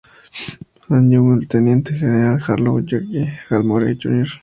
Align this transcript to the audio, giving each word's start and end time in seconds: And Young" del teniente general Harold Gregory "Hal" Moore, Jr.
And 0.89 1.11
Young" 1.13 1.37
del 1.37 1.47
teniente 1.47 1.93
general 1.93 2.41
Harold 2.41 2.89
Gregory 2.89 3.37
"Hal" 3.49 3.63
Moore, 3.63 3.95
Jr. 3.95 4.29